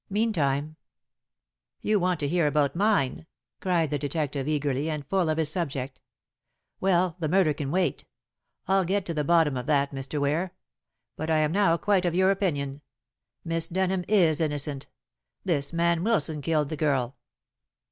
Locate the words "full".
5.05-5.29